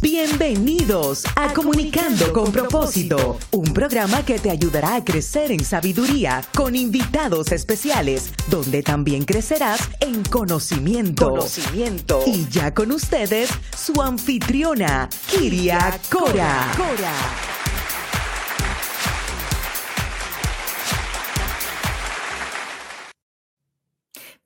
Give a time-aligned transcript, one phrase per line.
[0.00, 6.76] Bienvenidos a Comunicando con propósito, un programa que te ayudará a crecer en sabiduría con
[6.76, 11.30] invitados especiales, donde también crecerás en conocimiento.
[11.30, 12.22] Conocimiento.
[12.26, 16.70] Y ya con ustedes, su anfitriona, Kiria Cora.
[16.76, 17.57] Cora.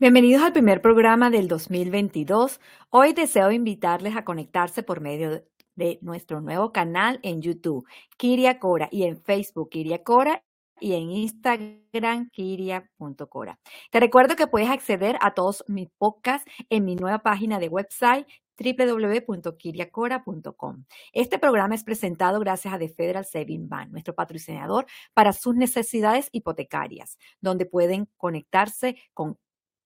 [0.02, 2.60] Bienvenidos al primer programa del 2022.
[2.90, 5.44] Hoy deseo invitarles a conectarse por medio
[5.76, 10.42] de nuestro nuevo canal en YouTube, Kiria Cora, y en Facebook, Kiria Cora,
[10.80, 13.60] y en Instagram, kiria.cora.
[13.92, 18.26] Te recuerdo que puedes acceder a todos mis podcasts en mi nueva página de website
[18.58, 20.84] www.kiriacora.com.
[21.12, 26.28] Este programa es presentado gracias a The Federal Saving Bank, nuestro patrocinador para sus necesidades
[26.32, 29.38] hipotecarias, donde pueden conectarse con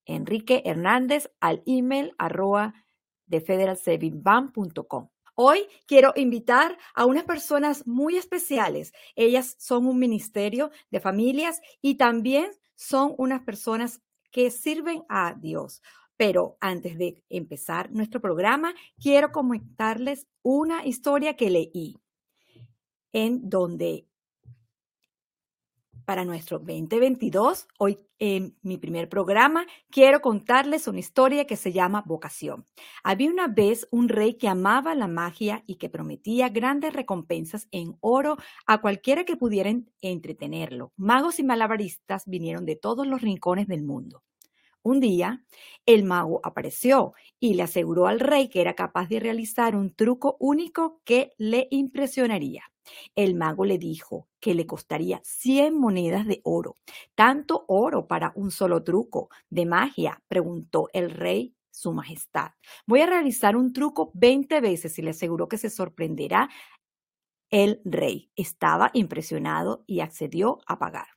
[0.07, 2.73] Enrique Hernández al email arroba
[3.25, 5.09] de federalsavingbank.com.
[5.35, 8.93] Hoy quiero invitar a unas personas muy especiales.
[9.15, 15.83] Ellas son un ministerio de familias y también son unas personas que sirven a Dios.
[16.15, 21.95] Pero antes de empezar nuestro programa, quiero comentarles una historia que leí
[23.13, 24.07] en donde
[26.07, 27.67] para nuestro 2022.
[27.77, 32.65] Hoy en mi primer programa quiero contarles una historia que se llama Vocación.
[33.03, 37.97] Había una vez un rey que amaba la magia y que prometía grandes recompensas en
[37.99, 40.93] oro a cualquiera que pudiera entretenerlo.
[40.95, 44.23] Magos y malabaristas vinieron de todos los rincones del mundo.
[44.83, 45.43] Un día,
[45.85, 50.37] el mago apareció y le aseguró al rey que era capaz de realizar un truco
[50.39, 52.63] único que le impresionaría.
[53.15, 56.75] El mago le dijo que le costaría 100 monedas de oro.
[57.15, 60.21] ¿Tanto oro para un solo truco de magia?
[60.27, 62.51] preguntó el rey su majestad.
[62.87, 66.49] Voy a realizar un truco 20 veces y le aseguró que se sorprenderá.
[67.49, 71.07] El rey estaba impresionado y accedió a pagar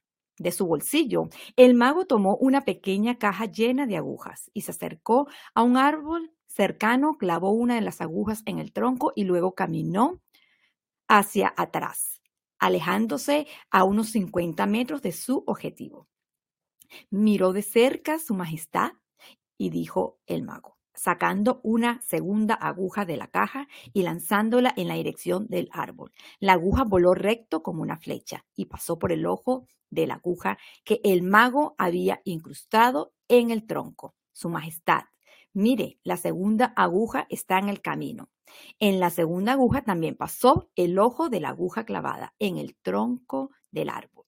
[0.41, 5.29] de su bolsillo, el mago tomó una pequeña caja llena de agujas y se acercó
[5.55, 10.23] a un árbol cercano, clavó una de las agujas en el tronco y luego caminó
[11.11, 12.23] hacia atrás,
[12.61, 16.09] alejándose a unos 50 metros de su objetivo.
[17.11, 18.93] Miró de cerca su majestad
[19.59, 24.95] y dijo el mago, sacando una segunda aguja de la caja y lanzándola en la
[24.95, 26.13] dirección del árbol.
[26.39, 30.59] La aguja voló recto como una flecha y pasó por el ojo de la aguja
[30.85, 34.15] que el mago había incrustado en el tronco.
[34.33, 35.03] Su Majestad,
[35.53, 38.31] mire, la segunda aguja está en el camino.
[38.79, 43.51] En la segunda aguja también pasó el ojo de la aguja clavada en el tronco
[43.71, 44.25] del árbol.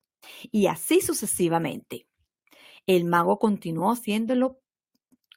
[0.51, 2.07] Y así sucesivamente.
[2.87, 4.61] El mago continuó haciéndolo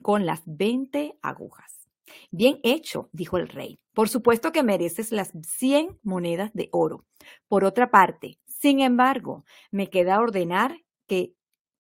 [0.01, 1.87] con las 20 agujas.
[2.31, 3.79] Bien hecho, dijo el rey.
[3.93, 7.05] Por supuesto que mereces las 100 monedas de oro.
[7.47, 11.35] Por otra parte, sin embargo, me queda ordenar que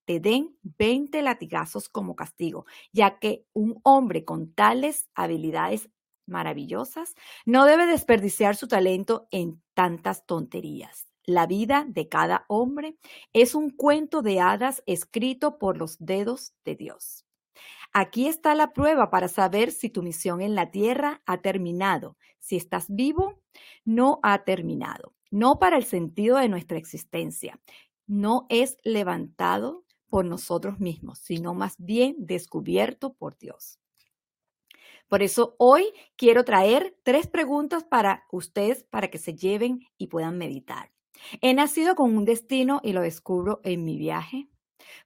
[0.05, 5.89] te den 20 latigazos como castigo, ya que un hombre con tales habilidades
[6.27, 7.15] maravillosas
[7.45, 11.07] no debe desperdiciar su talento en tantas tonterías.
[11.25, 12.97] La vida de cada hombre
[13.33, 17.25] es un cuento de hadas escrito por los dedos de Dios.
[17.93, 22.17] Aquí está la prueba para saber si tu misión en la tierra ha terminado.
[22.39, 23.41] Si estás vivo,
[23.85, 27.59] no ha terminado no para el sentido de nuestra existencia.
[28.07, 33.77] No es levantado por nosotros mismos, sino más bien descubierto por Dios.
[35.07, 40.37] Por eso hoy quiero traer tres preguntas para ustedes para que se lleven y puedan
[40.37, 40.91] meditar.
[41.41, 44.49] ¿He nacido con un destino y lo descubro en mi viaje?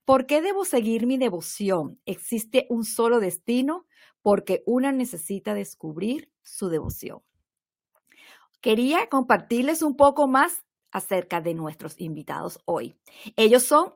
[0.06, 2.00] ¿Por qué debo seguir mi devoción?
[2.06, 3.86] ¿Existe un solo destino?
[4.22, 7.22] Porque una necesita descubrir su devoción.
[8.62, 12.98] Quería compartirles un poco más acerca de nuestros invitados hoy.
[13.36, 13.94] Ellos son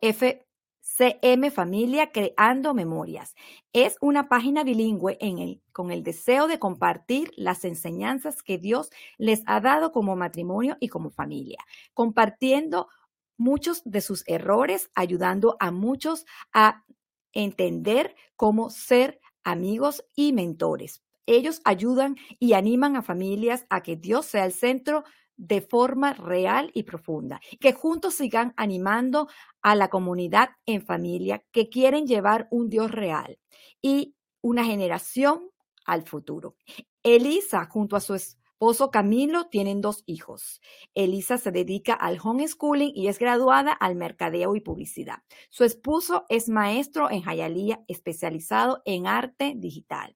[0.96, 3.34] FCM Familia Creando Memorias.
[3.74, 8.92] Es una página bilingüe en el, con el deseo de compartir las enseñanzas que Dios
[9.18, 11.58] les ha dado como matrimonio y como familia,
[11.96, 12.90] compartiendo
[13.38, 16.84] muchos de sus errores, ayudando a muchos a
[17.32, 21.02] entender cómo ser amigos y mentores.
[21.26, 25.06] Ellos ayudan y animan a familias a que Dios sea el centro
[25.38, 29.28] de forma real y profunda, que juntos sigan animando
[29.62, 33.40] a la comunidad en familia que quieren llevar un Dios real
[33.82, 35.50] y una generación
[35.86, 36.56] al futuro.
[37.02, 40.62] Elisa, junto a su esposo Camilo, tienen dos hijos.
[40.94, 45.24] Elisa se dedica al homeschooling y es graduada al mercadeo y publicidad.
[45.50, 50.16] Su esposo es maestro en Jayalía, especializado en arte digital.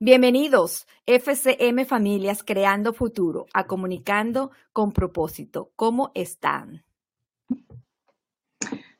[0.00, 5.70] Bienvenidos, FCM Familias Creando Futuro, a Comunicando con Propósito.
[5.76, 6.84] ¿Cómo están?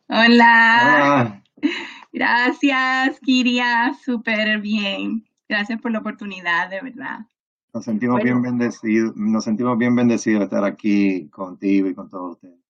[0.09, 1.43] Hola.
[2.13, 3.95] Gracias, Kiria.
[4.05, 5.25] Súper bien.
[5.49, 7.21] Gracias por la oportunidad, de verdad.
[7.75, 12.33] Nos sentimos bien bendecidos, nos sentimos bien bendecidos de estar aquí contigo y con todos
[12.33, 12.62] ustedes.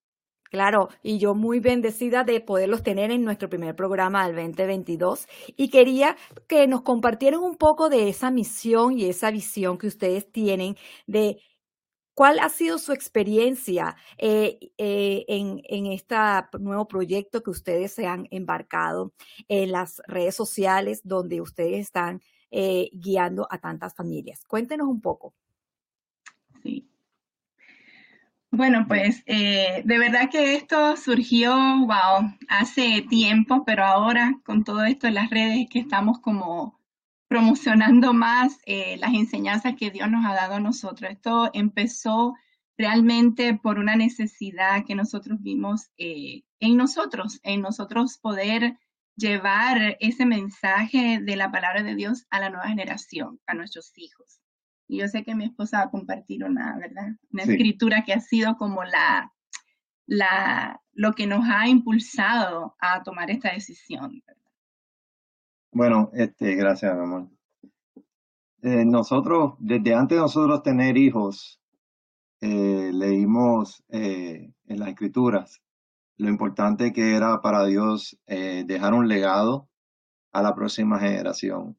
[0.53, 5.27] Claro, y yo muy bendecida de poderlos tener en nuestro primer programa del 2022
[5.57, 6.15] y quería
[6.47, 10.77] que nos compartieran un poco de esa misión y esa visión que ustedes tienen
[11.07, 11.39] de
[12.15, 16.17] cuál ha sido su experiencia eh, eh, en, en este
[16.61, 19.13] nuevo proyecto que ustedes se han embarcado
[19.49, 22.21] en las redes sociales donde ustedes están
[22.51, 24.45] eh, guiando a tantas familias.
[24.47, 25.35] Cuéntenos un poco.
[26.63, 26.89] Sí.
[28.55, 34.85] Bueno, pues eh, de verdad que esto surgió, wow, hace tiempo, pero ahora con todo
[34.85, 36.79] esto en las redes que estamos como
[37.29, 41.11] promocionando más eh, las enseñanzas que Dios nos ha dado a nosotros.
[41.11, 42.35] Esto empezó
[42.77, 48.79] realmente por una necesidad que nosotros vimos eh, en nosotros, en nosotros poder
[49.17, 54.42] llevar ese mensaje de la palabra de Dios a la nueva generación, a nuestros hijos.
[54.93, 57.17] Y yo sé que mi esposa va a compartir una, ¿verdad?
[57.31, 59.33] Una escritura que ha sido como la,
[60.05, 64.23] la, lo que nos ha impulsado a tomar esta decisión.
[65.73, 67.31] Bueno, este, gracias, amor.
[68.61, 71.59] Eh, nosotros, desde antes de nosotros tener hijos,
[72.43, 75.63] eh, leímos eh, en las escrituras
[76.19, 79.71] lo importante que era para Dios dejar un legado
[80.33, 81.79] a la próxima generación.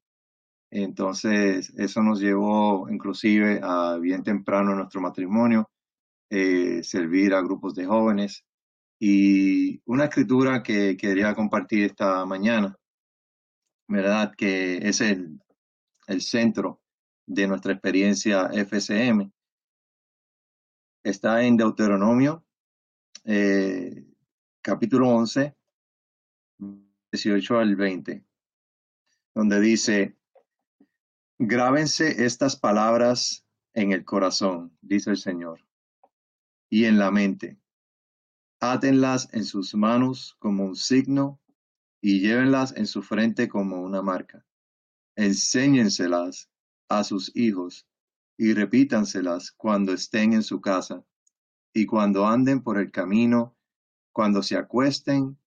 [0.75, 5.69] Entonces, eso nos llevó inclusive a bien temprano en nuestro matrimonio,
[6.31, 8.43] eh, servir a grupos de jóvenes.
[8.99, 12.75] Y una escritura que quería compartir esta mañana,
[13.87, 14.33] ¿verdad?
[14.35, 15.39] Que es el,
[16.21, 16.81] centro
[17.27, 19.31] de nuestra experiencia FCM.
[21.03, 22.43] Está en Deuteronomio,
[23.25, 24.07] eh,
[24.59, 25.55] capítulo 11,
[27.11, 28.25] 18 al 20,
[29.35, 30.17] donde dice,
[31.39, 33.43] Grábense estas palabras
[33.73, 35.65] en el corazón, dice el Señor,
[36.69, 37.59] y en la mente.
[38.59, 41.41] Átenlas en sus manos como un signo
[42.01, 44.45] y llévenlas en su frente como una marca.
[45.15, 46.51] Enséñenselas
[46.87, 47.87] a sus hijos
[48.37, 51.03] y repítanselas cuando estén en su casa
[51.73, 53.57] y cuando anden por el camino,
[54.11, 55.39] cuando se acuesten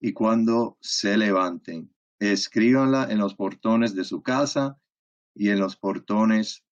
[0.00, 1.94] y cuando se levanten.
[2.20, 4.80] Escríbanla en los portones de su casa
[5.36, 6.64] y en los portones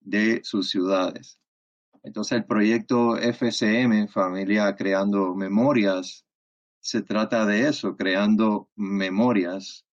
[0.00, 1.38] de sus ciudades.
[2.02, 6.24] Entonces el proyecto FCM, Familia Creando Memorias,
[6.80, 9.84] se trata de eso, creando memorias,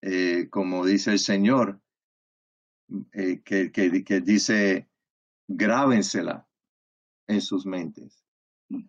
[0.00, 1.80] eh, como dice el Señor,
[3.12, 4.88] eh, que, que, dice,
[5.48, 6.48] grábensela
[7.26, 8.24] en sus mentes.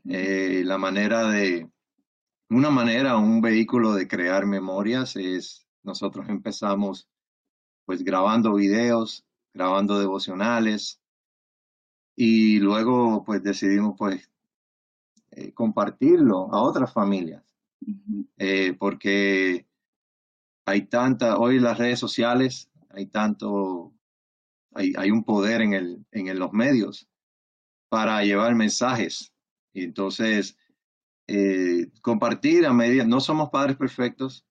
[0.06, 1.70] Eh, la manera de,
[2.50, 7.10] una manera, un vehículo de crear memorias es, nosotros empezamos
[7.86, 11.02] pues grabando videos, grabando devocionales.
[12.16, 14.30] Y luego pues decidimos pues
[15.32, 17.44] eh, compartirlo a otras familias.
[18.38, 19.68] Eh, porque
[20.66, 23.94] hay tanta, hoy las redes sociales, hay tanto,
[24.74, 27.08] hay, hay un poder en, el, en los medios
[27.90, 29.32] para llevar mensajes.
[29.74, 30.58] Y entonces,
[31.28, 34.46] eh, compartir a medida, no somos padres perfectos,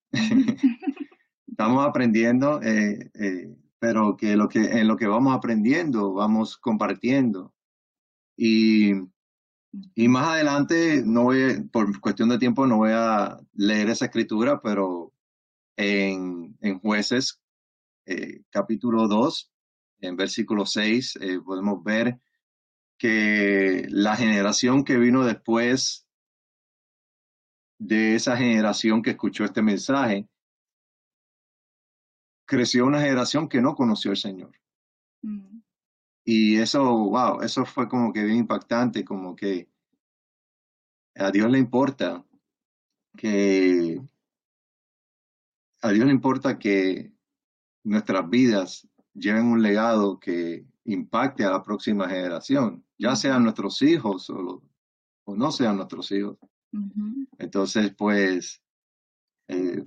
[1.64, 7.54] estamos aprendiendo, eh, eh, pero que, lo que en lo que vamos aprendiendo, vamos compartiendo.
[8.36, 8.92] Y,
[9.94, 14.60] y más adelante, no voy, por cuestión de tiempo, no voy a leer esa escritura,
[14.60, 15.14] pero
[15.76, 17.40] en, en jueces
[18.04, 19.50] eh, capítulo 2,
[20.00, 22.20] en versículo 6, podemos ver
[22.98, 26.06] que la generación que vino después
[27.78, 30.28] de esa generación que escuchó este mensaje,
[32.44, 34.52] creció una generación que no conoció al Señor.
[35.22, 35.60] Mm.
[36.24, 39.68] Y eso, wow, eso fue como que bien impactante, como que
[41.16, 42.24] a Dios le importa
[43.16, 44.00] que
[45.82, 47.12] a Dios le importa que
[47.84, 54.30] nuestras vidas lleven un legado que impacte a la próxima generación, ya sean nuestros hijos
[54.30, 54.62] o,
[55.24, 56.38] o no sean nuestros hijos.
[57.38, 58.62] Entonces, pues,
[59.48, 59.84] eh,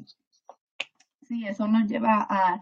[1.27, 2.62] Sí, eso nos lleva a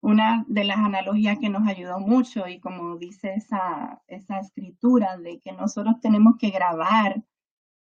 [0.00, 5.40] una de las analogías que nos ayudó mucho y como dice esa, esa escritura de
[5.40, 7.22] que nosotros tenemos que grabar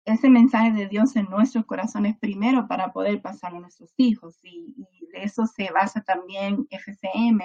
[0.04, 4.38] ese mensaje de Dios en nuestros corazones primero para poder pasarlo a nuestros hijos.
[4.42, 7.40] Y, y de eso se basa también FCM,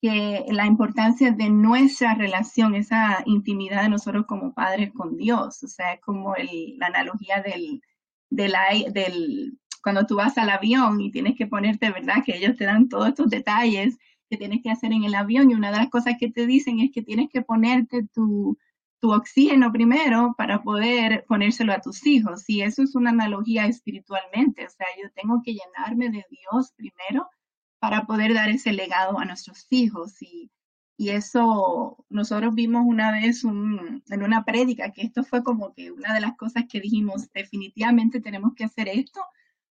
[0.00, 5.68] que la importancia de nuestra relación, esa intimidad de nosotros como padres con Dios, o
[5.68, 7.82] sea, es como el, la analogía del,
[8.30, 8.54] del,
[8.92, 12.22] del, cuando tú vas al avión y tienes que ponerte, ¿verdad?
[12.24, 15.54] Que ellos te dan todos estos detalles que tienes que hacer en el avión y
[15.54, 18.58] una de las cosas que te dicen es que tienes que ponerte tu,
[19.00, 22.48] tu oxígeno primero para poder ponérselo a tus hijos.
[22.48, 27.28] Y eso es una analogía espiritualmente, o sea, yo tengo que llenarme de Dios primero
[27.80, 30.20] para poder dar ese legado a nuestros hijos.
[30.22, 30.50] Y,
[30.96, 35.90] y eso nosotros vimos una vez un, en una prédica que esto fue como que
[35.90, 39.20] una de las cosas que dijimos, definitivamente tenemos que hacer esto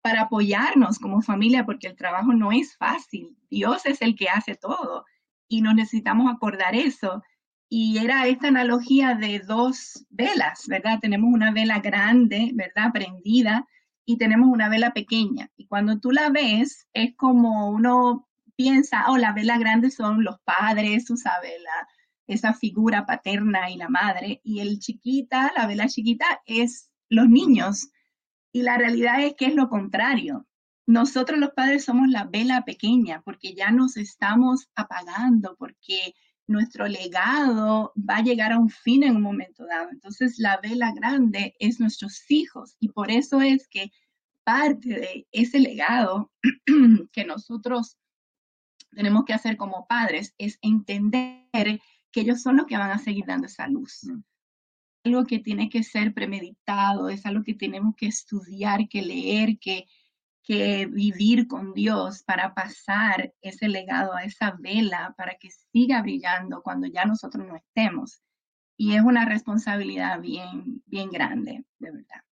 [0.04, 3.38] para apoyarnos como familia, porque el trabajo no es fácil.
[3.48, 5.06] Dios es el que hace todo
[5.48, 7.22] y nos necesitamos acordar eso.
[7.70, 10.98] Y era esta analogía de dos velas, ¿verdad?
[11.00, 12.92] Tenemos una vela grande, ¿verdad?
[12.92, 13.66] Prendida
[14.04, 15.50] y tenemos una vela pequeña.
[15.56, 20.38] Y cuando tú la ves, es como uno piensa, oh, la vela grande son los
[20.40, 21.54] padres, tú sabes,
[22.26, 24.42] esa figura paterna y la madre.
[24.44, 27.88] Y el chiquita, la vela chiquita, es los niños.
[28.54, 30.46] Y la realidad es que es lo contrario.
[30.86, 36.14] Nosotros los padres somos la vela pequeña porque ya nos estamos apagando, porque
[36.46, 39.90] nuestro legado va a llegar a un fin en un momento dado.
[39.90, 43.90] Entonces, la vela grande es nuestros hijos y por eso es que
[44.44, 46.30] parte de ese legado
[47.12, 47.98] que nosotros
[48.92, 51.80] tenemos que hacer como padres es entender
[52.12, 54.06] que ellos son los que van a seguir dando esa luz.
[55.04, 59.86] Algo que tiene que ser premeditado, es algo que tenemos que estudiar, que leer, que,
[60.42, 66.62] que vivir con Dios para pasar ese legado a esa vela para que siga brillando
[66.62, 68.22] cuando ya nosotros no estemos.
[68.76, 72.23] Y es una responsabilidad bien, bien grande, de verdad.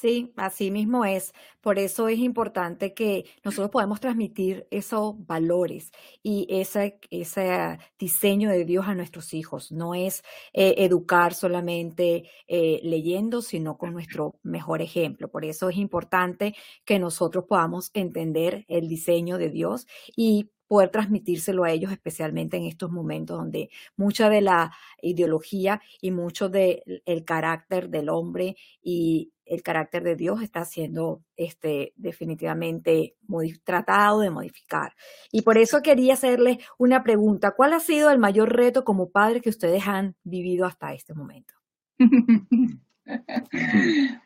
[0.00, 1.34] Sí, así mismo es.
[1.60, 5.92] Por eso es importante que nosotros podamos transmitir esos valores
[6.22, 9.70] y ese, ese diseño de Dios a nuestros hijos.
[9.70, 10.22] No es
[10.54, 15.28] eh, educar solamente eh, leyendo, sino con nuestro mejor ejemplo.
[15.30, 16.54] Por eso es importante
[16.86, 22.64] que nosotros podamos entender el diseño de Dios y poder transmitírselo a ellos, especialmente en
[22.64, 29.62] estos momentos donde mucha de la ideología y mucho del carácter del hombre y el
[29.62, 33.16] carácter de Dios está siendo este, definitivamente
[33.64, 34.94] tratado de modificar.
[35.32, 37.50] Y por eso quería hacerles una pregunta.
[37.50, 41.54] ¿Cuál ha sido el mayor reto como padre que ustedes han vivido hasta este momento?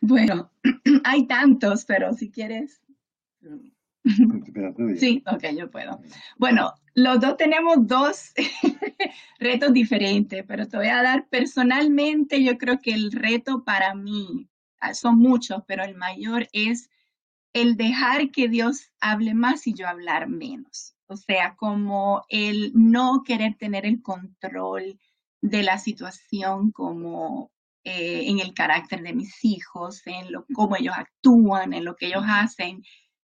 [0.03, 0.51] bueno,
[1.05, 2.83] hay tantos, pero si quieres...
[4.99, 6.03] Sí, ok, yo puedo.
[6.37, 8.35] Bueno, los dos tenemos dos
[9.39, 14.51] retos diferentes, pero te voy a dar personalmente, yo creo que el reto para mí,
[14.93, 16.91] son muchos, pero el mayor es
[17.55, 20.95] el dejar que Dios hable más y yo hablar menos.
[21.07, 24.99] O sea, como el no querer tener el control
[25.41, 27.53] de la situación como
[27.85, 32.07] eh, en el carácter de mis hijos, en lo, cómo ellos actúan, en lo que
[32.07, 32.83] ellos hacen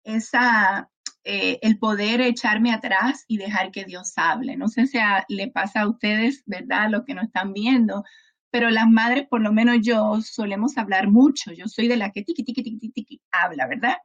[0.04, 0.90] esa,
[1.24, 4.58] eh, el poder echarme atrás y dejar que Dios hable.
[4.58, 4.98] No sé si
[5.30, 6.90] le pasa a ustedes, ¿verdad?
[6.90, 8.04] Lo que no están viendo,
[8.52, 11.54] pero las madres, por lo menos yo, solemos hablar mucho.
[11.54, 13.96] Yo soy de la que tiqui, tiqui, tiqui, tiqui, habla, ¿verdad?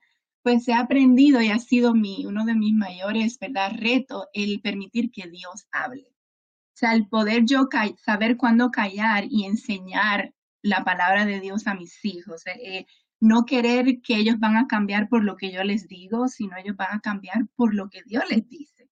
[0.42, 3.72] Pues he aprendido y ha sido mi, uno de mis mayores, ¿verdad?
[3.76, 6.06] Retos el permitir que Dios hable.
[6.08, 11.74] O sea, el poder yo saber cuándo callar y enseñar la palabra de Dios a
[11.74, 12.42] mis hijos.
[12.46, 12.86] Eh,
[13.18, 16.76] no querer que ellos van a cambiar por lo que yo les digo, sino ellos
[16.76, 18.88] van a cambiar por lo que Dios les dice.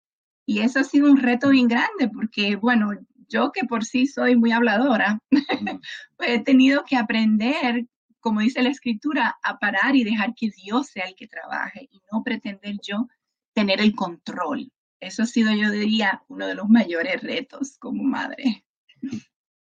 [0.46, 2.90] Y eso ha sido un reto bien grande porque, bueno,
[3.35, 5.41] yo que por sí soy muy habladora, pues
[6.29, 7.87] he tenido que aprender,
[8.21, 12.00] como dice la escritura, a parar y dejar que Dios sea el que trabaje y
[12.12, 13.09] no pretender yo
[13.53, 14.71] tener el control.
[15.00, 18.64] Eso ha sido, yo diría, uno de los mayores retos como madre.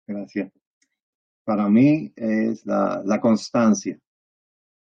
[0.07, 0.51] Gracias.
[1.43, 3.99] Para mí es la, la constancia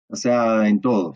[0.10, 1.15] o sea, en todo.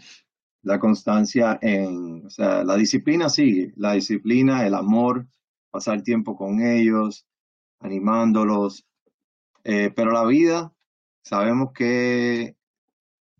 [0.63, 5.27] La constancia en, o sea, la disciplina sigue, la disciplina, el amor,
[5.71, 7.25] pasar tiempo con ellos,
[7.81, 8.85] animándolos,
[9.63, 10.73] eh, pero la vida,
[11.23, 12.55] sabemos que,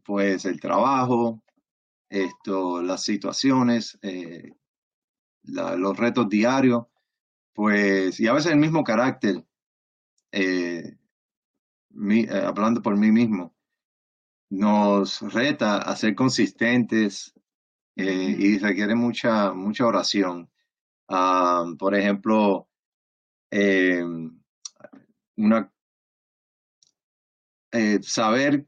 [0.03, 1.43] pues, el trabajo,
[2.10, 4.53] esto, las situaciones, eh,
[5.43, 6.86] los retos diarios,
[7.53, 9.45] pues, y a veces el mismo carácter,
[10.31, 10.98] eh,
[12.43, 13.55] hablando por mí mismo,
[14.50, 17.33] nos reta a ser consistentes
[17.95, 20.50] y requiere mucha, mucha oración.
[21.07, 22.67] Ah, por ejemplo,
[23.51, 24.03] eh,
[25.36, 25.72] una,
[27.72, 28.65] eh, saber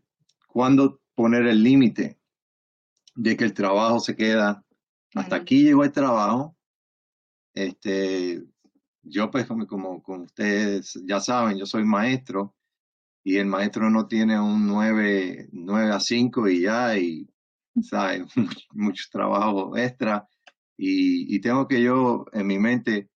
[0.47, 2.19] cuándo poner el límite
[3.15, 4.65] de que el trabajo se queda.
[5.15, 6.55] Hasta aquí llegó el trabajo.
[7.53, 8.43] Este,
[9.03, 12.55] yo pues como, como, ustedes ya saben, yo soy maestro
[13.23, 17.29] y el maestro no tiene un 9, 9 a 5 y ya, y
[17.81, 18.25] sabe,
[18.73, 20.27] mucho, trabajo extra.
[20.77, 23.09] Y, y, tengo que yo en mi mente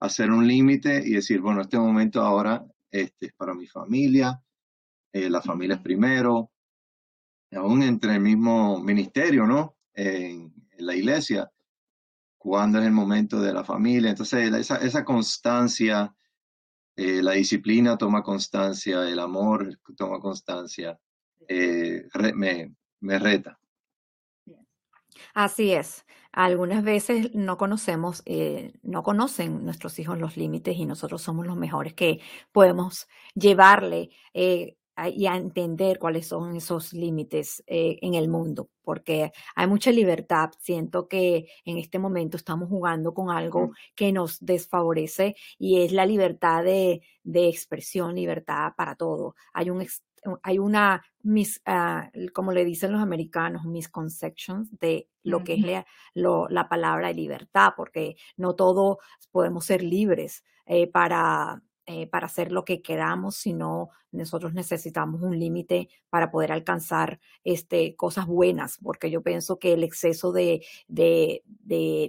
[0.00, 4.40] hacer un límite y decir, bueno, este momento ahora este, es para mi familia,
[5.12, 6.50] eh, la familia es primero,
[7.52, 9.76] aún entre el mismo ministerio, ¿no?
[9.94, 11.50] En, la iglesia,
[12.36, 14.10] cuando es el momento de la familia.
[14.10, 16.14] Entonces, esa, esa constancia,
[16.94, 20.96] eh, la disciplina toma constancia, el amor toma constancia,
[21.48, 23.58] eh, me, me reta.
[25.34, 26.04] Así es.
[26.32, 31.56] Algunas veces no conocemos, eh, no conocen nuestros hijos los límites y nosotros somos los
[31.56, 32.20] mejores que
[32.52, 34.76] podemos llevarle eh,
[35.14, 40.50] y a entender cuáles son esos límites eh, en el mundo, porque hay mucha libertad.
[40.60, 46.04] Siento que en este momento estamos jugando con algo que nos desfavorece y es la
[46.04, 49.34] libertad de, de expresión, libertad para todo.
[49.52, 49.82] Hay un
[50.42, 56.68] hay una, mis, ah, como le dicen los americanos, misconceptions de lo que es la,
[56.68, 58.98] palabra libertad, porque no todos
[59.30, 65.38] podemos ser libres eh, para eh, para hacer lo que queramos, sino nosotros necesitamos un
[65.38, 71.42] límite para poder alcanzar este, cosas buenas, porque yo pienso que el exceso de, de,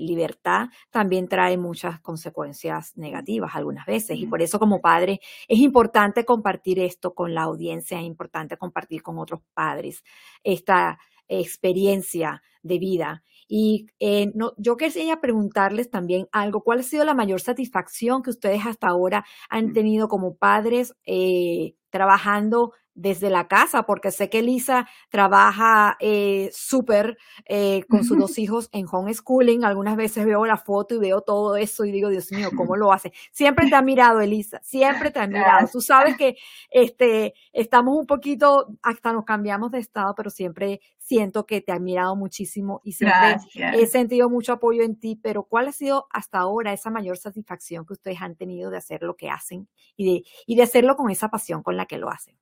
[0.01, 4.17] libertad también trae muchas consecuencias negativas algunas veces.
[4.17, 9.01] Y por eso como padre es importante compartir esto con la audiencia, es importante compartir
[9.01, 10.03] con otros padres
[10.43, 17.03] esta experiencia de vida y eh, no, yo quería preguntarles también algo, ¿cuál ha sido
[17.03, 23.47] la mayor satisfacción que ustedes hasta ahora han tenido como padres eh, trabajando desde la
[23.47, 29.63] casa, porque sé que Lisa trabaja eh, súper eh, con sus dos hijos en homeschooling.
[29.63, 32.91] Algunas veces veo la foto y veo todo eso y digo, Dios mío, ¿cómo lo
[32.91, 33.13] hace?
[33.31, 35.67] Siempre te ha mirado, Elisa, siempre te ha mirado.
[35.71, 36.35] Tú sabes que
[36.69, 41.79] este, estamos un poquito, hasta nos cambiamos de estado, pero siempre siento que te ha
[41.79, 45.17] mirado muchísimo y siempre he sentido mucho apoyo en ti.
[45.21, 49.03] Pero ¿cuál ha sido hasta ahora esa mayor satisfacción que ustedes han tenido de hacer
[49.03, 52.09] lo que hacen y de, y de hacerlo con esa pasión con la que lo
[52.09, 52.35] hacen?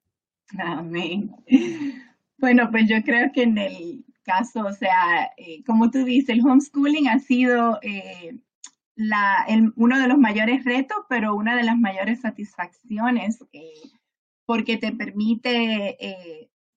[0.57, 1.31] Amén.
[2.39, 6.45] Bueno, pues yo creo que en el caso, o sea, eh, como tú dices, el
[6.45, 8.37] homeschooling ha sido eh,
[8.95, 13.89] la, uno de los mayores retos, pero una de las mayores satisfacciones, eh,
[14.45, 15.97] porque te permite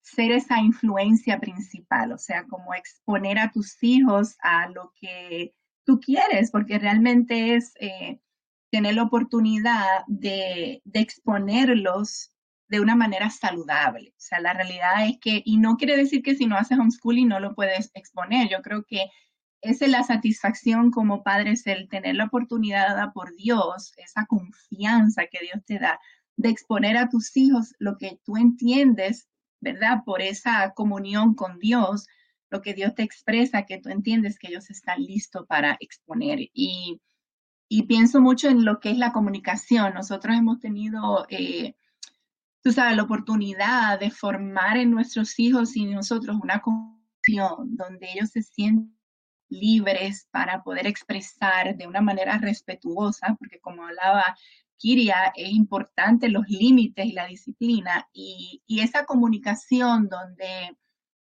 [0.00, 5.54] ser esa influencia principal, o sea, como exponer a tus hijos a lo que
[5.84, 7.74] tú quieres, porque realmente es
[8.70, 12.32] tener la oportunidad de, de exponerlos
[12.70, 14.10] de una manera saludable.
[14.10, 17.26] O sea, la realidad es que, y no quiere decir que si no haces homeschooling
[17.26, 18.48] no lo puedes exponer.
[18.48, 19.10] Yo creo que
[19.60, 24.24] esa es la satisfacción como padre, es el tener la oportunidad dada por Dios, esa
[24.26, 25.98] confianza que Dios te da
[26.36, 29.28] de exponer a tus hijos lo que tú entiendes,
[29.60, 30.04] ¿verdad?
[30.06, 32.06] Por esa comunión con Dios,
[32.50, 36.38] lo que Dios te expresa, que tú entiendes que ellos están listos para exponer.
[36.54, 37.00] Y,
[37.68, 39.92] y pienso mucho en lo que es la comunicación.
[39.92, 41.26] Nosotros hemos tenido...
[41.30, 41.74] Eh,
[42.62, 48.30] tú sabes, la oportunidad de formar en nuestros hijos y nosotros una comunión donde ellos
[48.30, 48.96] se sienten
[49.48, 54.36] libres para poder expresar de una manera respetuosa, porque como hablaba
[54.76, 58.08] Kiria, es importante los límites y la disciplina.
[58.12, 60.76] Y, esa comunicación donde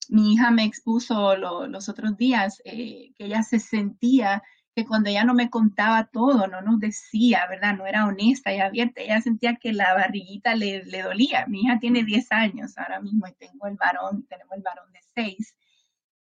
[0.09, 4.43] mi hija me expuso los otros días, eh, que ella se sentía
[4.85, 7.77] cuando ella no me contaba todo, no nos decía, ¿verdad?
[7.77, 11.47] No era honesta y abierta, ella sentía que la barriguita le, le dolía.
[11.47, 15.01] Mi hija tiene 10 años ahora mismo y tengo el varón, tenemos el varón de
[15.15, 15.57] 6.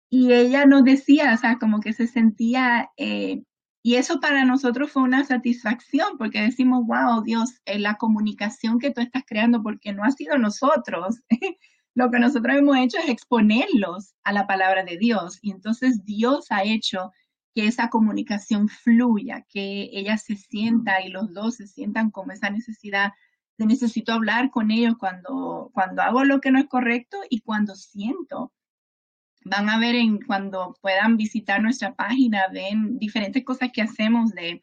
[0.09, 3.43] Y ella nos decía, o sea, como que se sentía, eh,
[3.83, 8.91] y eso para nosotros fue una satisfacción, porque decimos, wow, Dios, eh, la comunicación que
[8.91, 11.19] tú estás creando, porque no ha sido nosotros.
[11.95, 15.39] Lo que nosotros hemos hecho es exponerlos a la palabra de Dios.
[15.41, 17.11] Y entonces Dios ha hecho
[17.55, 22.49] que esa comunicación fluya, que ella se sienta y los dos se sientan como esa
[22.49, 23.13] necesidad
[23.57, 27.75] de necesito hablar con ellos cuando, cuando hago lo que no es correcto y cuando
[27.75, 28.51] siento.
[29.45, 34.61] Van a ver en, cuando puedan visitar nuestra página, ven diferentes cosas que hacemos de,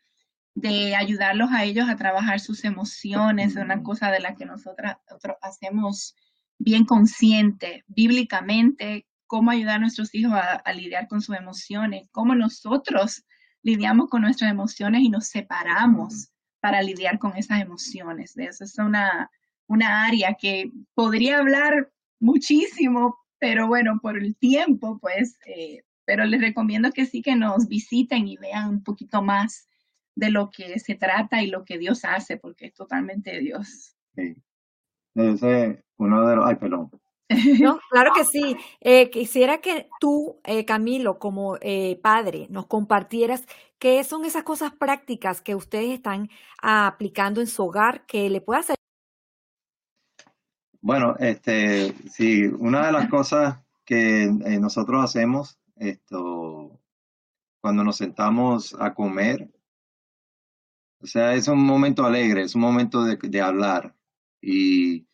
[0.55, 4.93] de ayudarlos a ellos a trabajar sus emociones, es una cosa de la que nosotros
[5.41, 6.15] hacemos
[6.59, 13.25] bien consciente, bíblicamente, cómo ayudar a nuestros hijos a, lidiar con sus emociones, cómo nosotros
[13.63, 18.37] lidiamos con nuestras emociones y nos separamos para lidiar con esas emociones.
[18.37, 19.31] Esa es una,
[19.69, 21.91] una área que podría hablar
[22.21, 27.69] muchísimo, pero bueno, por el tiempo, pues, eh, pero les recomiendo que sí que nos
[27.69, 29.67] visiten y vean un poquito más
[30.15, 33.97] de lo que se trata y lo que Dios hace, porque es totalmente Dios.
[34.15, 34.37] Sí.
[35.15, 36.91] Ese, uno de los, ay, perdón.
[37.61, 38.57] No, claro que sí.
[38.81, 43.45] Eh, quisiera que tú, eh, Camilo, como eh, padre, nos compartieras
[43.79, 48.61] qué son esas cosas prácticas que ustedes están aplicando en su hogar que le pueda
[48.61, 48.77] hacer.
[50.81, 54.27] Bueno, este, sí, una de las cosas que
[54.61, 56.81] nosotros hacemos, esto,
[57.61, 59.49] cuando nos sentamos a comer,
[61.01, 63.95] o sea, es un momento alegre, es un momento de, de hablar
[64.41, 65.07] y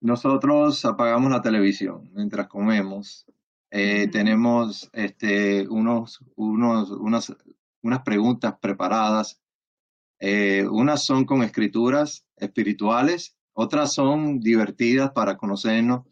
[0.00, 3.26] nosotros apagamos la televisión mientras comemos.
[3.70, 7.34] Eh, tenemos este, unos, unos, unas,
[7.82, 9.40] unas preguntas preparadas.
[10.18, 16.06] Eh, unas son con escrituras espirituales, otras son divertidas para conocernos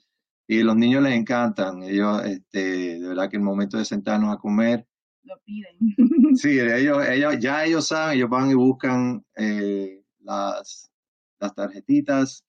[0.46, 1.82] y los niños les encantan.
[1.82, 4.86] Ellos, este, de verdad que el momento de sentarnos a comer.
[5.22, 6.36] Lo piden.
[6.36, 10.90] Sí, ellos, ellos, ya ellos saben, ellos van y buscan eh, las,
[11.38, 12.44] las tarjetitas.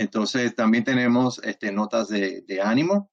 [0.00, 3.10] Entonces también tenemos este, notas de, ánimo,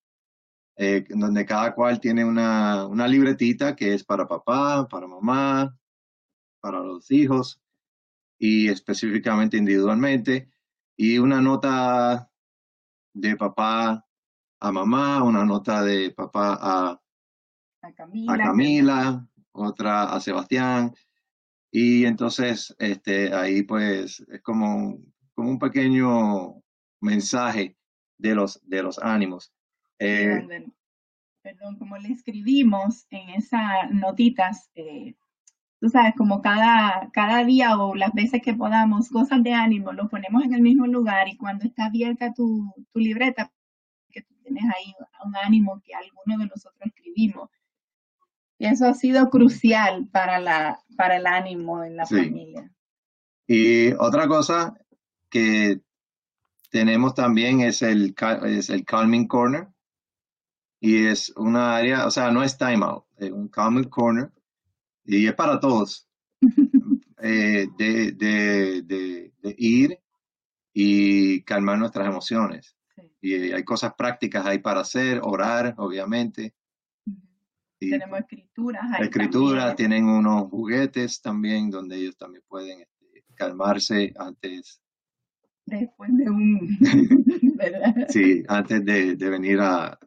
[0.77, 5.77] eh, donde cada cual tiene una, libretita que es para papá, para mamá,
[6.61, 7.61] para los hijos
[8.39, 10.49] y específicamente individualmente,
[10.95, 12.31] y una nota
[13.13, 14.07] de papá
[14.61, 17.01] a mamá, una nota de papá a,
[18.37, 20.95] Camila, otra a Sebastián,
[21.69, 25.01] y entonces este, ahí pues es como,
[25.35, 26.63] como un pequeño
[26.99, 27.75] mensaje
[28.17, 29.51] de los, de los ánimos.
[29.99, 30.65] Eh,
[31.41, 35.15] perdón, como le escribimos en esas notitas, eh,
[35.79, 40.09] tú sabes, como cada, cada día o las veces que podamos, cosas de ánimo, lo
[40.09, 43.51] ponemos en el mismo lugar y cuando está abierta tu, tu libreta,
[44.09, 44.93] que tú tienes ahí
[45.25, 47.49] un ánimo que alguno de nosotros escribimos.
[48.59, 52.71] Y eso ha sido crucial para, la, para el ánimo en la familia.
[53.45, 54.75] Y otra cosa
[55.29, 55.81] que
[56.69, 59.67] tenemos también es el, es el Calming Corner.
[60.79, 64.31] Y es una área, o sea, no es timeout, es un Calming Corner.
[65.05, 66.07] Y es para todos.
[67.19, 69.99] Eh, de, de, de, ir
[70.71, 72.77] y calmar nuestras emociones.
[73.19, 76.53] Y hay cosas prácticas ahí para hacer, orar, obviamente.
[77.79, 78.99] Tenemos escrituras.
[78.99, 84.79] escrituras, tienen unos juguetes también donde ellos también pueden este, calmarse antes
[85.67, 86.77] después de un,
[88.09, 89.97] Sí, antes de, venir a,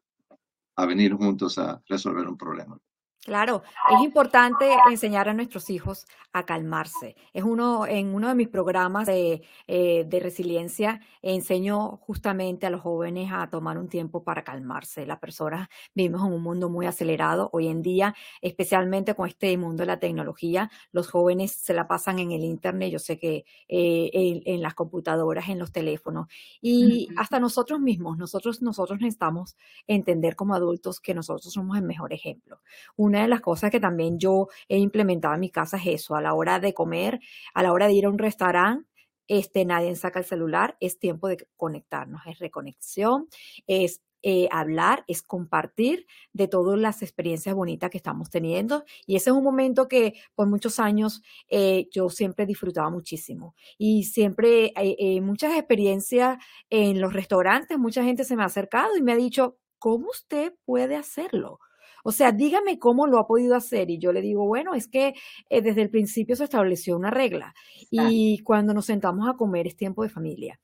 [0.77, 2.79] a venir juntos a resolver un problema.
[3.23, 3.63] Claro,
[3.95, 7.17] es importante enseñar a nuestros hijos a calmarse.
[7.35, 12.81] Es uno, en uno de mis programas de, eh, de, resiliencia, enseño justamente a los
[12.81, 15.05] jóvenes a tomar un tiempo para calmarse.
[15.05, 19.83] Las personas vivimos en un mundo muy acelerado hoy en día, especialmente con este mundo
[19.83, 20.71] de la tecnología.
[20.91, 25.49] Los jóvenes se la pasan en el Internet, yo sé que eh, en, las computadoras,
[25.51, 26.29] en los teléfonos.
[26.63, 29.57] Y hasta nosotros mismos, nosotros, nosotros necesitamos
[29.87, 32.61] entender como adultos que nosotros somos el mejor ejemplo
[33.11, 36.21] una de las cosas que también yo he implementado en mi casa es eso, a
[36.21, 37.21] la hora de comer,
[37.55, 38.89] a la hora de ir a un restaurante,
[39.29, 43.29] este, nadie saca el celular, es tiempo de conectarnos, es reconexión,
[43.69, 48.85] es eh, hablar, es compartir de todas las experiencias bonitas que estamos teniendo.
[49.07, 53.55] Y ese es un momento que por muchos años eh, yo siempre disfrutaba muchísimo.
[53.79, 59.03] Y siempre eh, muchas experiencias en los restaurantes, mucha gente se me ha acercado y
[59.03, 61.61] me ha dicho, ¿cómo usted puede hacerlo?
[62.05, 63.91] O sea, dígame cómo lo ha podido hacer.
[63.91, 65.15] Y yo le digo, bueno, es que
[65.49, 67.55] eh, desde el principio se estableció una regla.
[67.91, 70.61] Y cuando nos sentamos a comer es tiempo de familia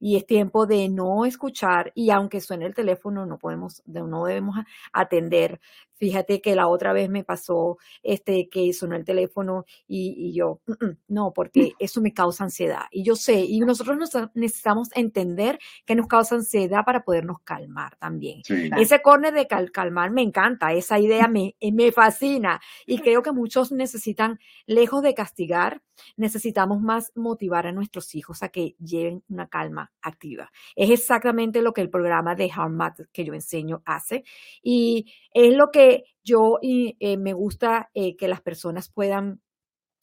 [0.00, 4.56] y es tiempo de no escuchar y aunque suene el teléfono no podemos no debemos
[4.92, 5.60] atender
[6.00, 10.84] Fíjate que la otra vez me pasó este que sonó el teléfono y, yo, mm,
[10.84, 12.84] mm, no, porque eso me causa ansiedad.
[12.90, 13.98] Y yo sé, y nosotros
[14.32, 18.40] necesitamos entender que nos causa ansiedad para podernos calmar también.
[18.78, 22.62] Ese corner de calmar me encanta, esa idea me, eh, me fascina.
[22.86, 25.82] Y creo que muchos necesitan, lejos de castigar,
[26.16, 30.50] necesitamos más motivar a nuestros hijos a que lleven una calma activa.
[30.76, 34.24] Es exactamente lo que el programa de Harmat que yo enseño hace.
[34.62, 35.89] Y es lo que
[36.22, 39.40] yo eh, me gusta eh, que las personas puedan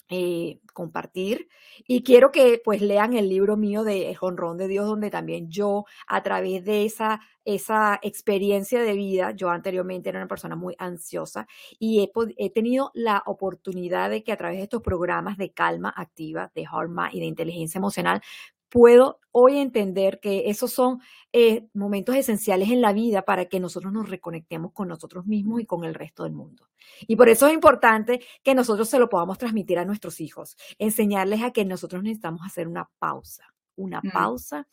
[0.10, 1.50] eh, compartir
[1.86, 5.84] y quiero que pues lean el libro mío de Jonrón de Dios donde también yo
[6.08, 11.46] a través de esa esa experiencia de vida yo anteriormente era una persona muy ansiosa
[11.78, 15.94] y he, he tenido la oportunidad de que a través de estos programas de calma
[15.94, 18.22] activa de Harma y de inteligencia emocional
[18.70, 21.00] puedo hoy entender que esos son
[21.32, 25.66] eh, momentos esenciales en la vida para que nosotros nos reconectemos con nosotros mismos y
[25.66, 26.68] con el resto del mundo.
[27.02, 31.44] Y por eso es importante que nosotros se lo podamos transmitir a nuestros hijos, enseñarles
[31.44, 34.12] a que nosotros necesitamos hacer una pausa, una mm.
[34.12, 34.68] pausa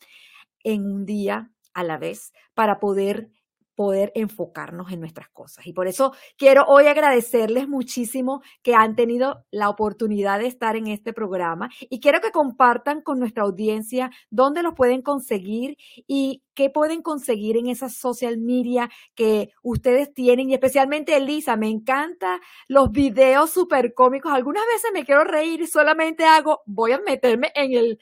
[0.63, 3.29] en un día a la vez para poder
[3.75, 5.67] poder enfocarnos en nuestras cosas.
[5.67, 10.87] Y por eso quiero hoy agradecerles muchísimo que han tenido la oportunidad de estar en
[10.87, 16.69] este programa y quiero que compartan con nuestra audiencia dónde los pueden conseguir y qué
[16.69, 22.91] pueden conseguir en esa social media que ustedes tienen y especialmente Elisa, me encanta los
[22.91, 24.31] videos súper cómicos.
[24.31, 27.99] Algunas veces me quiero reír y solamente hago, voy a meterme en el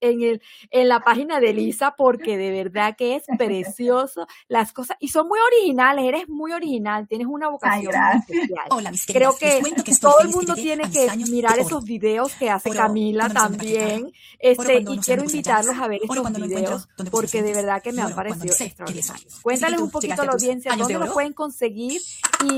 [0.00, 4.96] en el en la página de Elisa porque de verdad que es precioso las cosas
[5.14, 8.66] son muy originales, eres muy original, tienes una vocación especial.
[8.70, 9.62] Hola, mis Creo que,
[10.00, 14.12] todo el mundo tiene que mirar esos videos que hace Camila también.
[14.40, 18.54] Este, y quiero invitarlos a ver estos videos porque de verdad que me han parecido
[18.58, 19.40] extraordinarios.
[19.40, 22.00] Cuéntales un poquito a la audiencia dónde lo pueden conseguir
[22.44, 22.56] y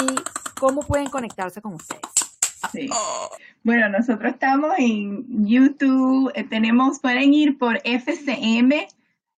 [0.58, 2.00] cómo pueden conectarse con ustedes.
[2.72, 2.88] Sí.
[3.62, 8.86] Bueno, nosotros estamos en YouTube, eh, tenemos, pueden ir por FCM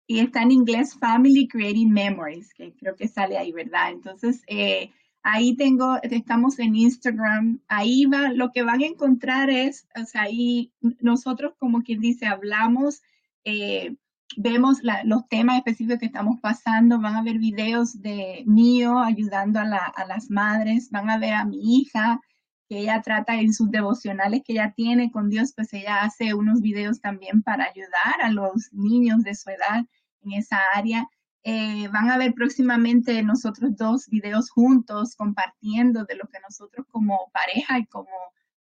[0.09, 3.91] y está en inglés Family Creating Memories, que creo que sale ahí, ¿verdad?
[3.91, 4.89] Entonces, eh,
[5.21, 10.23] ahí tengo, estamos en Instagram, ahí va, lo que van a encontrar es, o sea,
[10.23, 13.03] ahí nosotros como quien dice, hablamos,
[13.43, 13.97] eh,
[14.35, 19.63] vemos los temas específicos que estamos pasando, van a ver videos de mío ayudando a,
[19.63, 22.19] a las madres, van a ver a mi hija,
[22.67, 26.61] que ella trata en sus devocionales que ella tiene con Dios, pues ella hace unos
[26.61, 29.85] videos también para ayudar a los niños de su edad
[30.23, 31.07] en esa área.
[31.43, 37.31] Eh, van a ver próximamente nosotros dos videos juntos compartiendo de lo que nosotros como
[37.33, 38.09] pareja y como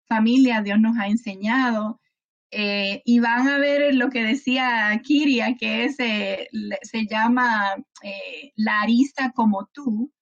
[0.06, 2.00] familia Dios nos ha enseñado.
[2.50, 6.48] Eh, y van a ver lo que decía Kiria, que es, eh,
[6.82, 7.74] se llama
[8.56, 10.12] Larisa como tú,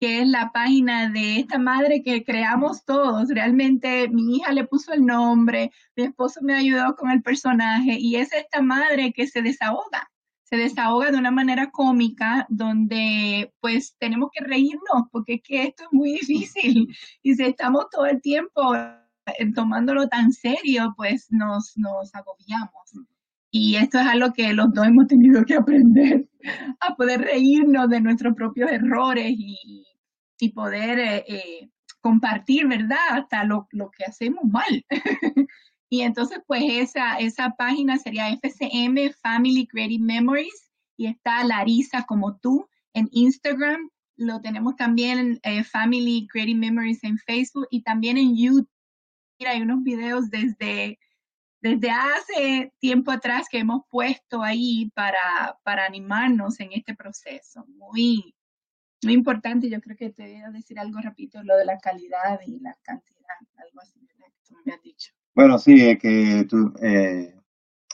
[0.00, 3.28] que es la página de esta madre que creamos todos.
[3.30, 8.16] Realmente mi hija le puso el nombre, mi esposo me ayudó con el personaje y
[8.16, 10.11] es esta madre que se desahoga
[10.52, 15.84] se desahoga de una manera cómica donde pues tenemos que reírnos porque es que esto
[15.84, 18.60] es muy difícil y si estamos todo el tiempo
[19.54, 22.70] tomándolo tan serio pues nos, nos agobiamos.
[23.50, 26.28] Y esto es algo que los dos hemos tenido que aprender,
[26.80, 29.86] a poder reírnos de nuestros propios errores y,
[30.38, 31.70] y poder eh, eh,
[32.02, 32.98] compartir, ¿verdad?
[33.10, 34.84] Hasta lo, lo que hacemos mal.
[35.92, 42.38] Y entonces, pues esa, esa página sería FCM Family Creative Memories y está Larisa como
[42.38, 43.90] tú en Instagram.
[44.16, 48.70] Lo tenemos también en eh, Family Creative Memories en Facebook y también en YouTube.
[49.38, 50.98] Mira, hay unos videos desde,
[51.60, 57.66] desde hace tiempo atrás que hemos puesto ahí para, para animarnos en este proceso.
[57.66, 58.34] Muy,
[59.02, 59.68] muy importante.
[59.68, 62.78] Yo creo que te voy a decir algo rapidito, lo de la calidad y la
[62.80, 64.00] cantidad, algo así,
[64.48, 65.12] Tú me has dicho.
[65.34, 67.34] Bueno, sí, es que tú, eh,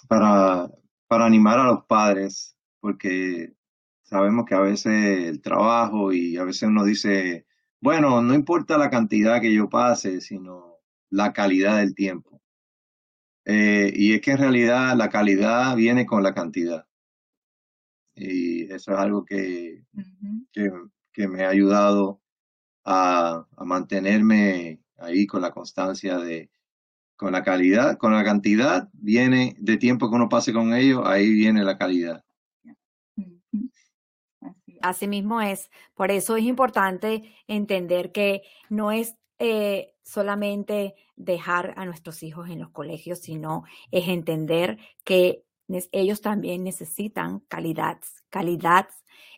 [0.09, 0.71] para,
[1.07, 3.55] para animar a los padres, porque
[4.03, 7.47] sabemos que a veces el trabajo y a veces uno dice,
[7.81, 10.79] bueno, no importa la cantidad que yo pase, sino
[11.11, 12.43] la calidad del tiempo.
[13.45, 16.87] Eh, y es que en realidad la calidad viene con la cantidad.
[18.15, 19.85] Y eso es algo que,
[20.53, 22.21] que, me ha ayudado
[22.85, 26.51] a, a mantenerme ahí con la constancia de,
[27.19, 31.29] con la calidad, con la cantidad viene de tiempo que uno pase con ellos, ahí
[31.29, 32.25] viene la calidad.
[34.81, 35.69] Así mismo es.
[35.95, 42.61] Por eso es importante entender que no es eh, solamente dejar a nuestros hijos en
[42.61, 45.43] los colegios, sino es entender que
[45.91, 47.99] ellos también necesitan calidad,
[48.31, 48.89] calidad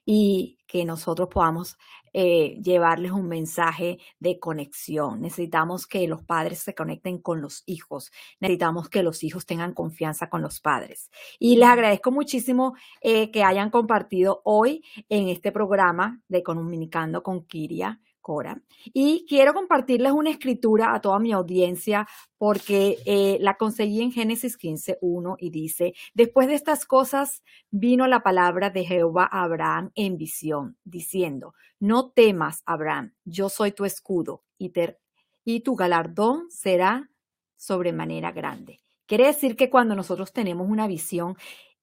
[0.05, 1.79] y que nosotros podamos
[2.13, 5.21] eh, llevarles un mensaje de conexión.
[5.21, 8.11] Necesitamos que los padres se conecten con los hijos.
[8.41, 11.11] Necesitamos que los hijos tengan confianza con los padres.
[11.39, 17.45] Y les agradezco muchísimo eh, que hayan compartido hoy en este programa de Comunicando con
[17.45, 18.01] Kiria.
[18.93, 22.07] Y quiero compartirles una escritura a toda mi audiencia
[22.39, 28.23] porque eh, la conseguí en Génesis 15.1 y dice, después de estas cosas vino la
[28.23, 34.45] palabra de Jehová a Abraham en visión, diciendo, no temas, Abraham, yo soy tu escudo
[34.59, 34.73] y,
[35.45, 37.11] y tu galardón será
[37.57, 38.81] sobremanera grande.
[39.07, 41.37] Quiere decir que cuando nosotros tenemos una visión,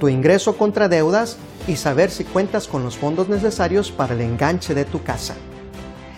[0.00, 4.74] tu ingreso contra deudas y saber si cuentas con los fondos necesarios para el enganche
[4.74, 5.34] de tu casa.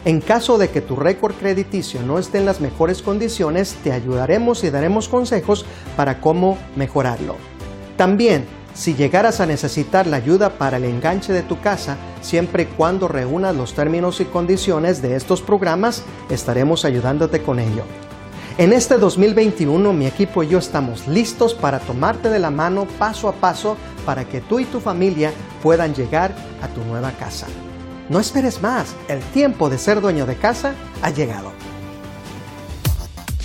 [0.05, 4.65] En caso de que tu récord crediticio no esté en las mejores condiciones, te ayudaremos
[4.65, 7.37] y daremos consejos para cómo mejorarlo.
[7.97, 12.67] También, si llegaras a necesitar la ayuda para el enganche de tu casa, siempre y
[12.67, 17.83] cuando reúnas los términos y condiciones de estos programas, estaremos ayudándote con ello.
[18.59, 23.29] En este 2021 mi equipo y yo estamos listos para tomarte de la mano paso
[23.29, 27.47] a paso para que tú y tu familia puedan llegar a tu nueva casa.
[28.09, 31.53] No esperes más, el tiempo de ser dueño de casa ha llegado.